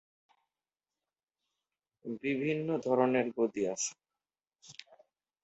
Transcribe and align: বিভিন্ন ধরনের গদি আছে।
বিভিন্ন 2.23 2.67
ধরনের 2.85 3.27
গদি 3.37 3.63
আছে। 3.67 3.91